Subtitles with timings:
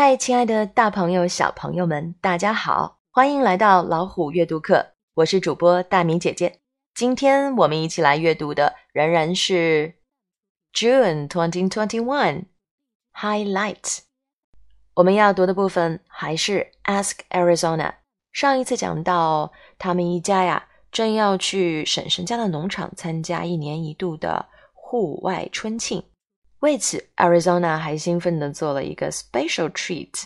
[0.00, 4.92] 嗨，亲爱的大朋友、小朋友们，大家好，欢迎来到老虎阅读课。
[5.14, 6.60] 我是主播大明姐姐。
[6.94, 9.96] 今天我们一起来阅读的仍然是
[10.72, 12.44] June twenty twenty one
[13.12, 13.98] highlight。
[14.94, 17.94] 我们要读的部分还是 Ask Arizona。
[18.32, 26.04] 上一次讲到，他们一家呀正要去婶婶家的农场参加一年一度的户外春庆。
[26.59, 30.23] 为此，Arizona 还兴奋地做了一个 special treat。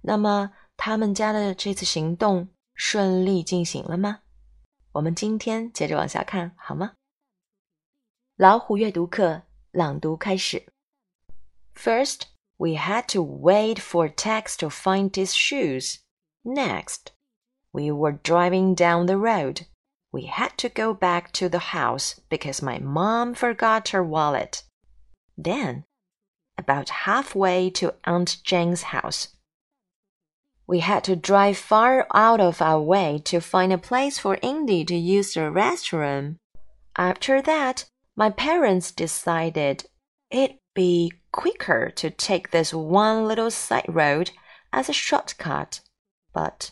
[0.00, 4.20] 那么，他们家的这次行动顺利进行了吗？
[4.92, 6.92] 我们今天接着往下看，好吗？
[8.36, 10.66] 老虎阅读课朗读开始。
[11.74, 12.22] First,
[12.56, 15.98] we had to wait for Tex to find his shoes.
[16.42, 17.12] Next,
[17.72, 19.66] we were driving down the road.
[20.10, 24.62] We had to go back to the house because my mom forgot her wallet.
[25.41, 25.85] Then,
[26.57, 29.29] about halfway to Aunt Jane's house,
[30.67, 34.83] we had to drive far out of our way to find a place for Indy
[34.83, 36.39] to use the restroom.
[36.97, 37.85] After that,
[38.17, 39.85] my parents decided
[40.29, 44.31] it'd be quicker to take this one little side road
[44.73, 45.79] as a shortcut,
[46.33, 46.71] but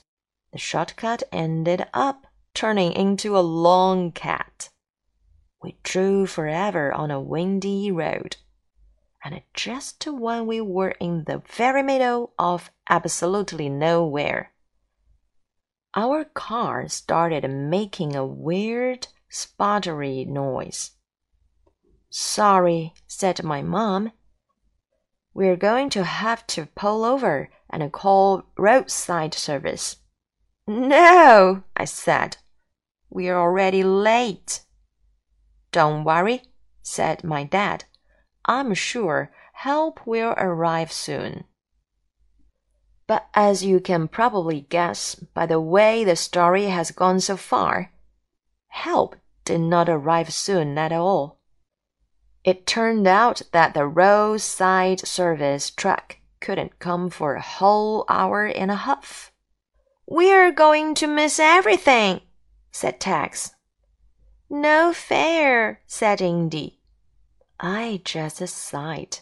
[0.52, 4.68] the shortcut ended up turning into a long cat.
[5.64, 8.36] We drove forever on a windy road
[9.28, 14.53] and just when we were in the very middle of absolutely nowhere,
[15.94, 20.92] our car started making a weird sputtery noise.
[22.09, 24.14] Sorry, said my mom.
[25.33, 29.98] We're going to have to pull over and call roadside service.
[30.66, 32.38] No, I said.
[33.09, 34.61] We're already late.
[35.73, 36.44] Don't worry,
[36.81, 37.83] said my dad.
[38.48, 41.44] I'm sure help will arrive soon.
[43.08, 47.92] But as you can probably guess by the way the story has gone so far,
[48.67, 51.39] help did not arrive soon at all.
[52.44, 58.72] It turned out that the roadside service truck couldn't come for a whole hour and
[58.72, 59.32] a half.
[60.05, 62.22] We're going to miss everything,
[62.72, 63.52] said Tex.
[64.49, 66.77] No fair, said Indy.
[67.60, 69.20] I just sighed.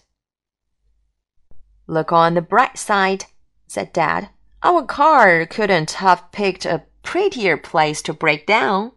[1.88, 3.26] Look on the bright side,
[3.68, 4.30] said Dad.
[4.64, 8.92] Our car couldn't have picked a prettier place to break down.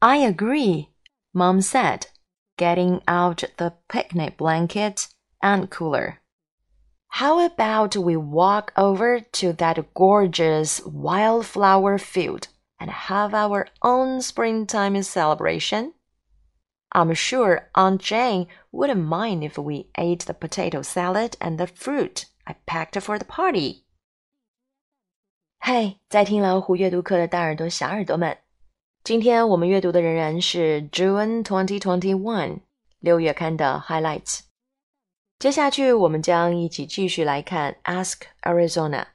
[0.00, 0.90] I agree,
[1.34, 2.06] Mom said,
[2.56, 5.08] getting out the picnic blanket
[5.42, 6.20] and cooler.
[7.08, 12.48] How about we walk over to that gorgeous wildflower field
[12.80, 15.94] and have our own springtime celebration?
[16.89, 22.25] I'm sure Aunt Jane wouldn't mind if we ate the potato salad and the fruit
[22.45, 23.83] I packed for the party.
[25.59, 28.37] 嗨，在听老虎阅读课的大耳朵、小耳朵们，
[29.03, 32.59] 今天我们阅读的仍然是 June 2021
[32.99, 34.41] 六月刊的 highlights。
[35.39, 39.07] 接下去我们将一起继续来看 Ask Arizona，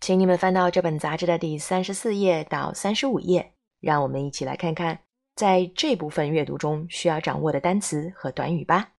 [0.00, 5.00] 请你们翻到这本杂志的第三十四页到三十五页，让我们一起来看看
[5.38, 8.92] 在这部分阅读中需要掌握的单词和短语吧。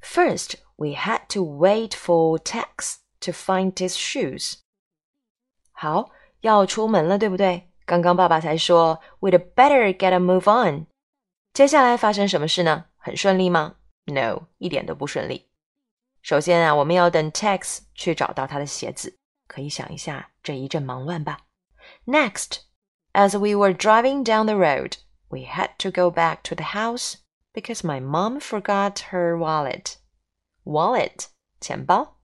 [0.00, 4.54] First, we had to wait for Tex to find his shoes.
[5.72, 7.70] 好，要出门了，对不对？
[7.84, 10.86] 刚刚爸爸才说 "We'd better get a move on."
[11.52, 12.86] 接下来发生什么事呢？
[12.96, 13.76] 很顺利吗？
[14.06, 15.48] No，一点都不顺利。
[16.22, 19.18] 首先啊，我们要等 Tex 去找到他的鞋子。
[19.46, 21.40] 可以想一下这一阵忙乱吧。
[22.06, 22.60] Next,
[23.12, 24.94] as we were driving down the road
[25.28, 27.16] we had to go back to the house
[27.52, 29.94] because my mom forgot her wallet.
[30.64, 31.26] Wallet
[31.60, 32.18] 钱包。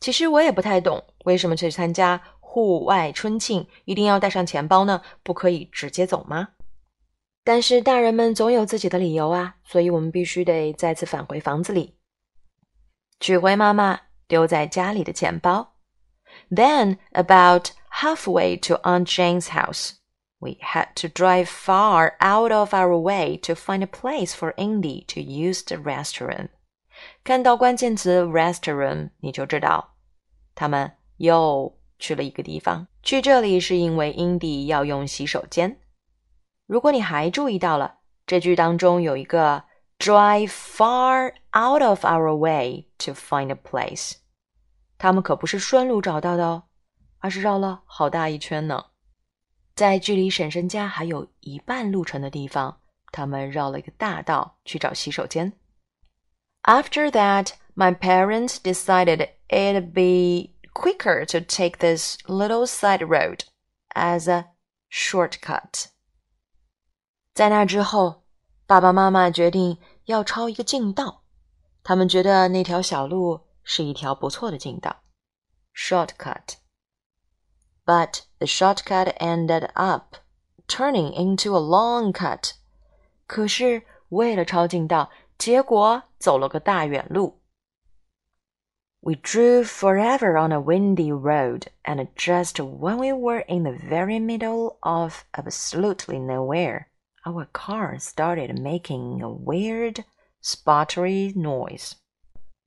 [0.00, 5.02] 其实我也不太懂，为什么去参加户外春庆一定要带上钱包呢？
[5.22, 6.48] 不可以直接走吗？
[7.44, 11.96] 但是大人们总有自己的理由啊，所以我们必须得再次返回房子里，
[13.18, 15.74] 取回妈妈丢在家里的钱包。
[16.50, 19.96] Then about halfway to Aunt Jane's house.
[20.44, 25.04] We had to drive far out of our way to find a place for Indy
[25.08, 26.48] to use the restroom.
[27.22, 29.96] 看到关键词 restroom，你就知道
[30.54, 32.86] 他们又去了一个地方。
[33.02, 35.80] 去这里是因为 Indy 要用洗手间。
[36.66, 39.64] 如果你还注意到了，这句当中有一个
[39.98, 44.14] drive far out of our way to find a place，
[44.96, 46.62] 他们可不是顺路找到的哦，
[47.18, 48.86] 而是绕了好大一圈呢。
[49.75, 52.79] 在距离婶婶家还有一半路程的地方，
[53.11, 55.51] 他们绕了一个大道去找洗手间。
[56.63, 63.41] After that, my parents decided it'd be quicker to take this little side road
[63.93, 64.45] as a
[64.89, 65.87] shortcut.
[67.33, 68.23] 在那之后，
[68.65, 71.23] 爸爸妈妈决定要抄一个近道。
[71.83, 75.03] 他们觉得那条小路是一条不错的近道
[75.75, 76.55] ，shortcut。
[77.84, 80.16] But the shortcut ended up
[80.66, 82.52] turning into a long cut。
[83.26, 87.40] 可是为了抄近道，结果走了个大远路。
[89.02, 94.76] We drove forever on a windy road, and just when we were in the very middle
[94.80, 96.86] of absolutely nowhere,
[97.24, 100.04] our car started making a weird
[100.42, 101.92] sputtery noise。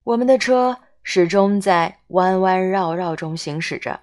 [0.03, 4.01] 我们的车始终在弯弯绕绕中行驶着。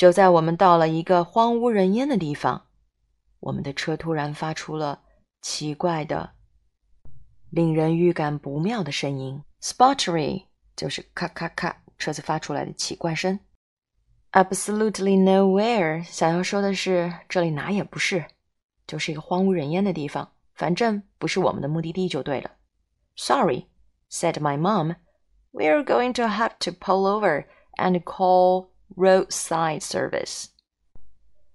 [0.00, 2.68] 就在我们到了一个荒无人烟的地方，
[3.38, 5.02] 我们的车突然发出了
[5.42, 6.30] 奇怪的、
[7.50, 9.44] 令人预感不妙的声音。
[9.60, 13.38] Sputtery 就是咔咔咔，车子发出来的奇怪声。
[14.32, 18.24] Absolutely nowhere，想要说的是这里哪也不是，
[18.86, 20.32] 就是一个荒无人烟的地方。
[20.54, 22.52] 反正不是我们的目的地就对了。
[23.16, 23.66] Sorry,
[24.10, 24.96] said my mom.
[25.52, 27.44] We're going to have to pull over
[27.76, 30.47] and call roadside service.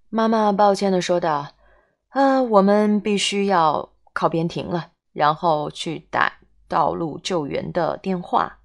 [0.09, 6.33] 妈妈抱歉地说道：“啊，我们必须要靠边停了，然后去打
[6.67, 8.59] 道路救援的电话。”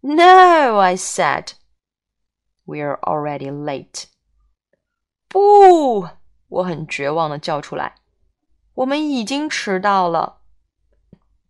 [0.00, 1.52] No, I said.
[2.66, 4.04] We're already late.
[5.28, 6.08] 不，
[6.48, 7.96] 我很绝望地叫出来。
[8.74, 10.40] 我们已经迟到了。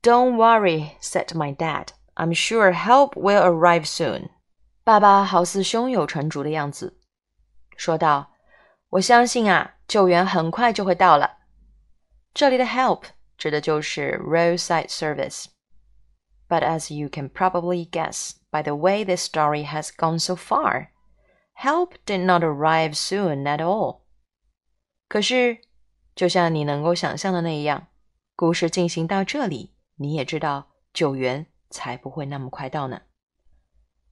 [0.02, 1.88] Don't worry, said my dad.
[2.14, 4.28] I'm sure help will arrive soon.
[4.89, 6.97] 爸爸好似胸有成竹的样子，
[7.77, 8.33] 说道
[8.89, 11.37] ：“我相信啊，救援很快就会到了。”
[12.33, 13.03] 这里的 help
[13.37, 15.45] 指的就是 roadside service。
[16.47, 20.87] But as you can probably guess by the way this story has gone so far,
[21.53, 23.99] help did not arrive soon at all.
[25.07, 25.59] 可是
[26.15, 27.89] 就像你能够想象的那样，
[28.35, 33.01] 故事进行到这里，你也知道救援才不会那么快到呢。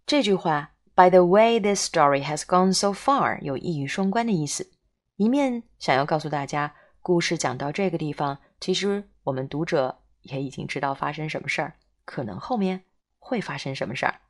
[0.08, 4.72] 这句话，By the way this story has gone so far，有一语双关的意思。
[5.18, 11.74] 一面想要告诉大家，故事讲到这个地方，其实我们读者也已经知道发生什么事儿，
[12.06, 12.86] 可能后面
[13.20, 14.22] 会发生什么事儿。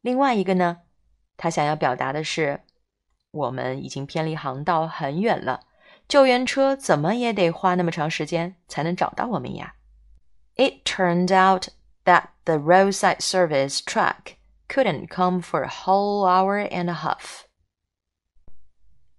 [0.00, 0.82] 另外一个呢，
[1.36, 2.60] 他想要表达的是，
[3.32, 5.66] 我们已经偏离航道很远了。
[6.06, 9.74] 救援车怎么也得花那么长时间才能找到我们呀
[10.54, 11.70] ？It turned out
[12.04, 14.35] that the roadside service truck
[14.67, 17.41] couldn't come for a whole hour and a half。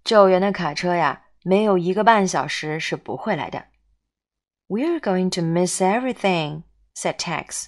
[0.03, 3.67] 救援的卡车呀，没有一个半小时是不会来的。
[4.67, 6.63] We're going to miss everything,"
[6.95, 7.67] said Tex.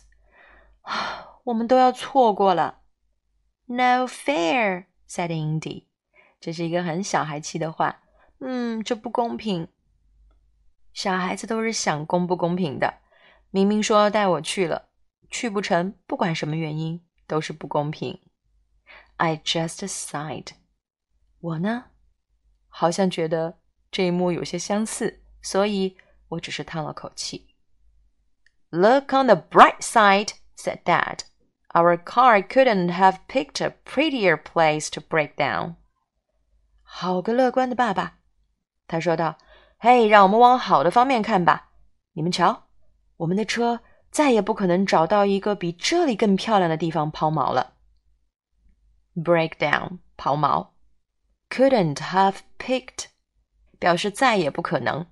[1.45, 2.81] 我们都要错过了。
[3.65, 5.85] No fair," said Indy.
[6.39, 8.01] 这是一个很小孩气的话。
[8.39, 9.67] 嗯，这不公平。
[10.93, 12.95] 小孩子都是想公不公平的。
[13.49, 14.89] 明明说要带我去了，
[15.29, 18.20] 去不成，不管什么原因， 都是不公平。
[19.18, 20.48] I just sighed。
[21.38, 21.84] 我呢，
[22.68, 23.60] 好像觉得
[23.92, 25.96] 这一幕有些相似，所以
[26.26, 27.54] 我只是叹了口气。
[28.70, 31.20] Look on the bright side, said Dad.
[31.68, 35.76] Our car couldn't have picked a prettier place to break down.
[36.82, 38.18] 好个乐观的爸爸！
[38.88, 39.38] 他说道
[39.78, 41.70] ：“嘿，让我们往好的方面看吧。
[42.14, 42.64] 你们瞧，
[43.18, 47.73] 我们的车再也不可能找到一个比这里更漂亮的地方抛锚了。
[49.15, 50.69] Break down，抛锚。
[51.49, 53.05] Couldn't have picked，
[53.79, 55.05] 表示再也不可能。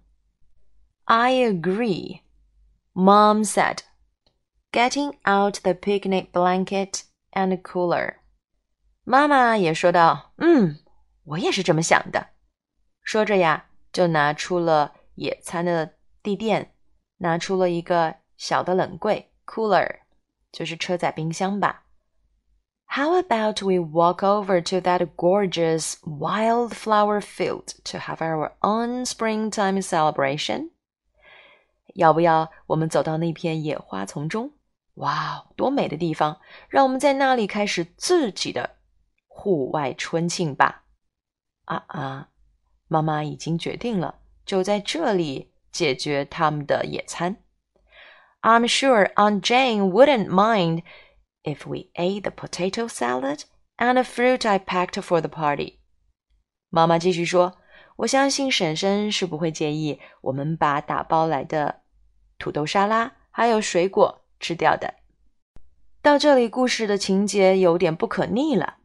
[1.06, 2.22] I agree.
[2.94, 3.80] Mom said,
[4.72, 7.02] getting out the picnic blanket
[7.32, 8.16] and cooler.
[9.04, 10.80] 妈妈也说道：“嗯，
[11.24, 12.30] 我也是这么想的。”
[13.04, 13.66] 说着呀。
[13.94, 16.74] 就拿出了野餐的地垫，
[17.18, 20.00] 拿出了一个 小的冷柜 （cooler），
[20.52, 21.86] 就是车载冰箱吧。
[22.86, 30.70] How about we walk over to that gorgeous wildflower field to have our own springtime celebration？
[31.96, 34.52] 要不要我们走到那片野花丛中？
[34.96, 36.40] 哇，多美的地方！
[36.70, 38.78] 让我们在那里开始自己的
[39.28, 40.84] 户外春庆吧！
[41.66, 42.30] 啊啊！
[42.88, 47.38] 妈妈已经决定了，就在这里解决他们的野餐。
[48.49, 50.83] I'm sure Aunt Jane wouldn't mind
[51.45, 53.45] if we ate the potato salad
[53.77, 55.81] and the fruit I packed for the party.
[56.71, 57.59] 妈妈继续说
[57.97, 61.83] ：“我相信婶婶是不会介意我们把打包来的
[62.39, 64.95] 土豆沙拉还有水果吃掉的。”
[66.01, 68.79] 到这里，故事的情节有点不可逆了。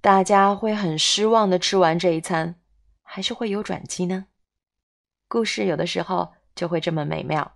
[0.00, 2.56] 大家会很失望的吃完这一餐，
[3.04, 4.26] 还是会有转机呢？
[5.28, 7.52] 故事有的时候就会这么美妙。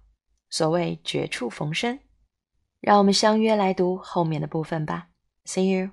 [0.51, 1.99] 所谓绝处逢生。
[2.81, 5.09] 让我们相约来读后面的部分吧。
[5.45, 5.91] See you